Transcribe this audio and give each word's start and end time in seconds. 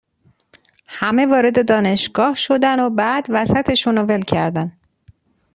همه 0.87 1.25
وارد 1.25 1.67
دانشگاه 1.67 2.35
شدن 2.35 2.79
و 2.79 2.89
بعد 2.89 3.25
وسطش 3.29 3.87
اونو 3.87 4.03
ول 4.03 4.21
کردن. 4.21 4.71